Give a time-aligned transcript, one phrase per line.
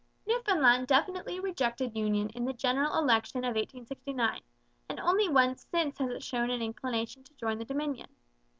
[0.25, 4.41] Newfoundland definitely rejected union in the general election of 1869,
[4.89, 8.09] and only once since has it shown an inclination to join the Dominion.